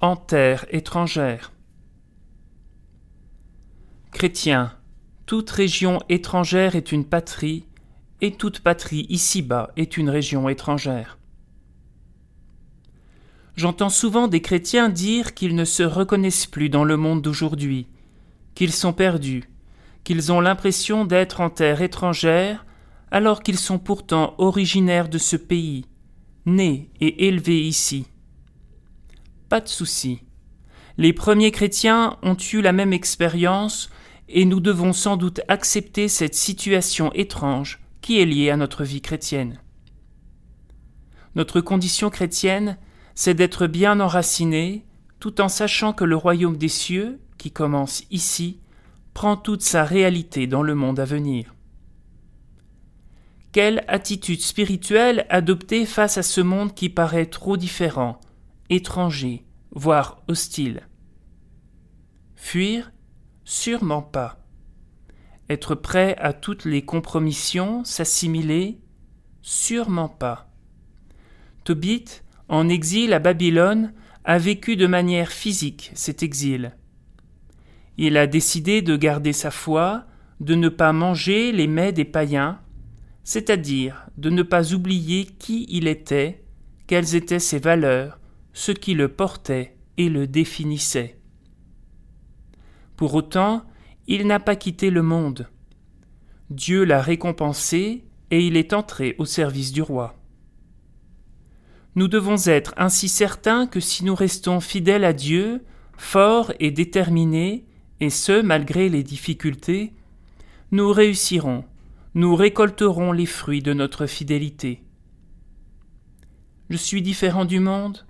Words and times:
en 0.00 0.14
terre 0.14 0.64
étrangère. 0.70 1.52
Chrétien, 4.12 4.72
toute 5.26 5.50
région 5.50 6.00
étrangère 6.08 6.76
est 6.76 6.92
une 6.92 7.04
patrie, 7.04 7.66
et 8.20 8.32
toute 8.32 8.60
patrie 8.60 9.06
ici-bas 9.08 9.70
est 9.76 9.96
une 9.96 10.10
région 10.10 10.48
étrangère. 10.48 11.18
J'entends 13.56 13.90
souvent 13.90 14.28
des 14.28 14.40
chrétiens 14.40 14.88
dire 14.88 15.34
qu'ils 15.34 15.56
ne 15.56 15.64
se 15.64 15.82
reconnaissent 15.82 16.46
plus 16.46 16.68
dans 16.68 16.84
le 16.84 16.96
monde 16.96 17.22
d'aujourd'hui, 17.22 17.88
qu'ils 18.54 18.72
sont 18.72 18.92
perdus, 18.92 19.50
qu'ils 20.04 20.30
ont 20.30 20.40
l'impression 20.40 21.04
d'être 21.04 21.40
en 21.40 21.50
terre 21.50 21.82
étrangère, 21.82 22.64
alors 23.10 23.42
qu'ils 23.42 23.58
sont 23.58 23.80
pourtant 23.80 24.34
originaires 24.38 25.08
de 25.08 25.18
ce 25.18 25.36
pays, 25.36 25.86
nés 26.46 26.88
et 27.00 27.26
élevés 27.26 27.62
ici. 27.62 28.06
Pas 29.48 29.60
de 29.60 29.68
souci. 29.68 30.22
Les 30.98 31.12
premiers 31.12 31.52
chrétiens 31.52 32.18
ont 32.22 32.36
eu 32.52 32.60
la 32.60 32.72
même 32.72 32.92
expérience 32.92 33.88
et 34.28 34.44
nous 34.44 34.60
devons 34.60 34.92
sans 34.92 35.16
doute 35.16 35.40
accepter 35.48 36.08
cette 36.08 36.34
situation 36.34 37.12
étrange 37.14 37.80
qui 38.02 38.20
est 38.20 38.26
liée 38.26 38.50
à 38.50 38.56
notre 38.56 38.84
vie 38.84 39.00
chrétienne. 39.00 39.60
Notre 41.34 41.60
condition 41.60 42.10
chrétienne, 42.10 42.78
c'est 43.14 43.34
d'être 43.34 43.66
bien 43.66 44.00
enraciné, 44.00 44.84
tout 45.20 45.40
en 45.40 45.48
sachant 45.48 45.92
que 45.92 46.04
le 46.04 46.16
royaume 46.16 46.56
des 46.56 46.68
cieux, 46.68 47.20
qui 47.38 47.50
commence 47.50 48.02
ici, 48.10 48.60
prend 49.14 49.36
toute 49.36 49.62
sa 49.62 49.84
réalité 49.84 50.46
dans 50.46 50.62
le 50.62 50.74
monde 50.74 51.00
à 51.00 51.04
venir. 51.04 51.54
Quelle 53.52 53.84
attitude 53.88 54.40
spirituelle 54.42 55.26
adopter 55.30 55.86
face 55.86 56.18
à 56.18 56.22
ce 56.22 56.40
monde 56.40 56.74
qui 56.74 56.88
paraît 56.88 57.26
trop 57.26 57.56
différent, 57.56 58.20
étranger, 58.70 59.44
voire 59.72 60.22
hostile 60.28 60.82
Fuir 62.36 62.92
Sûrement 63.44 64.02
pas. 64.02 64.44
Être 65.48 65.74
prêt 65.74 66.16
à 66.18 66.34
toutes 66.34 66.66
les 66.66 66.84
compromissions, 66.84 67.82
s'assimiler 67.84 68.78
Sûrement 69.40 70.08
pas. 70.08 70.50
Tobit, 71.64 72.04
en 72.48 72.68
exil 72.68 73.14
à 73.14 73.18
Babylone, 73.18 73.94
a 74.24 74.36
vécu 74.36 74.76
de 74.76 74.86
manière 74.86 75.32
physique 75.32 75.90
cet 75.94 76.22
exil. 76.22 76.76
Il 77.96 78.18
a 78.18 78.26
décidé 78.26 78.82
de 78.82 78.96
garder 78.96 79.32
sa 79.32 79.50
foi, 79.50 80.04
de 80.40 80.54
ne 80.54 80.68
pas 80.68 80.92
manger 80.92 81.50
les 81.50 81.66
mets 81.66 81.92
des 81.92 82.04
païens, 82.04 82.60
c'est-à-dire 83.24 84.06
de 84.18 84.30
ne 84.30 84.42
pas 84.42 84.74
oublier 84.74 85.24
qui 85.24 85.66
il 85.70 85.88
était, 85.88 86.44
quelles 86.86 87.14
étaient 87.14 87.38
ses 87.38 87.58
valeurs, 87.58 88.17
ce 88.58 88.72
qui 88.72 88.94
le 88.94 89.06
portait 89.06 89.76
et 89.98 90.08
le 90.08 90.26
définissait. 90.26 91.16
Pour 92.96 93.14
autant, 93.14 93.62
il 94.08 94.26
n'a 94.26 94.40
pas 94.40 94.56
quitté 94.56 94.90
le 94.90 95.00
monde. 95.00 95.48
Dieu 96.50 96.82
l'a 96.82 97.00
récompensé 97.00 98.02
et 98.32 98.44
il 98.44 98.56
est 98.56 98.72
entré 98.72 99.14
au 99.18 99.26
service 99.26 99.70
du 99.70 99.80
roi. 99.80 100.16
Nous 101.94 102.08
devons 102.08 102.34
être 102.46 102.74
ainsi 102.76 103.08
certains 103.08 103.68
que 103.68 103.78
si 103.78 104.04
nous 104.04 104.16
restons 104.16 104.58
fidèles 104.58 105.04
à 105.04 105.12
Dieu, 105.12 105.64
forts 105.96 106.52
et 106.58 106.72
déterminés, 106.72 107.64
et 108.00 108.10
ce 108.10 108.42
malgré 108.42 108.88
les 108.88 109.04
difficultés, 109.04 109.92
nous 110.72 110.90
réussirons 110.90 111.64
nous 112.14 112.34
récolterons 112.34 113.12
les 113.12 113.26
fruits 113.26 113.62
de 113.62 113.72
notre 113.72 114.06
fidélité. 114.06 114.82
Je 116.70 116.76
suis 116.76 117.02
différent 117.02 117.44
du 117.44 117.60
monde 117.60 118.07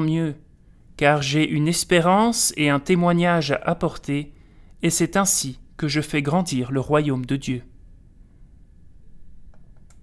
Mieux, 0.00 0.34
car 0.96 1.22
j'ai 1.22 1.48
une 1.48 1.68
espérance 1.68 2.52
et 2.56 2.68
un 2.68 2.80
témoignage 2.80 3.52
à 3.52 3.60
apporter, 3.64 4.32
et 4.82 4.90
c'est 4.90 5.16
ainsi 5.16 5.58
que 5.76 5.88
je 5.88 6.00
fais 6.00 6.22
grandir 6.22 6.70
le 6.72 6.80
royaume 6.80 7.26
de 7.26 7.36
Dieu. 7.36 7.62